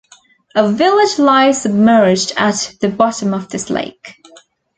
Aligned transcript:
A 0.55 0.67
village 0.71 1.19
lies 1.19 1.61
submerged 1.61 2.33
at 2.35 2.73
the 2.81 2.89
bottom 2.89 3.35
of 3.35 3.49
this 3.49 3.69
lake. 3.69 4.15